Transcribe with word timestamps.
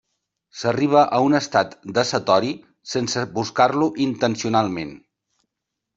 S'arriba 0.59 1.03
a 1.17 1.19
un 1.25 1.39
estat 1.39 1.75
de 1.97 2.05
satori 2.13 2.51
sense 2.95 3.27
buscar-lo 3.39 3.93
intencionalment. 4.07 4.95